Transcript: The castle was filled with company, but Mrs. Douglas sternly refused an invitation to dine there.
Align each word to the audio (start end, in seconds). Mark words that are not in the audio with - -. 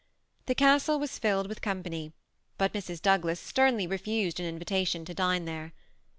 The 0.47 0.55
castle 0.55 0.97
was 0.97 1.19
filled 1.19 1.45
with 1.45 1.61
company, 1.61 2.11
but 2.57 2.73
Mrs. 2.73 2.99
Douglas 3.03 3.39
sternly 3.39 3.85
refused 3.85 4.39
an 4.39 4.47
invitation 4.47 5.05
to 5.05 5.13
dine 5.13 5.45
there. 5.45 5.73